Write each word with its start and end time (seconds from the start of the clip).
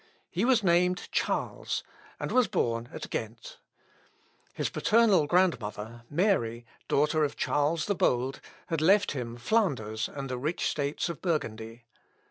He 0.31 0.45
was 0.45 0.63
named 0.63 1.09
Charles, 1.11 1.83
and 2.19 2.31
was 2.31 2.47
born 2.47 2.89
at 2.91 3.07
Ghent. 3.11 3.59
His 4.51 4.67
paternal 4.67 5.27
grandmother, 5.27 6.05
Mary, 6.09 6.65
daughter 6.87 7.23
of 7.23 7.35
Charles 7.35 7.85
the 7.85 7.93
Bold, 7.93 8.41
had 8.69 8.81
left 8.81 9.11
him 9.11 9.37
Flanders 9.37 10.09
and 10.09 10.27
the 10.27 10.39
rich 10.39 10.65
States 10.67 11.07
of 11.07 11.21
Burgundy. 11.21 11.85